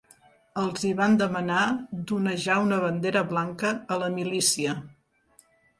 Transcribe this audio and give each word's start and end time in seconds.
Els 0.61 0.85
hi 0.87 0.93
van 1.01 1.17
demanar 1.19 1.67
d'onejar 1.91 2.57
una 2.65 2.81
bandera 2.87 3.25
blanca 3.35 3.77
a 3.97 4.03
la 4.07 4.13
milícia. 4.19 4.79